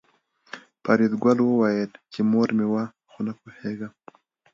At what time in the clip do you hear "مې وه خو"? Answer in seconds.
2.57-3.19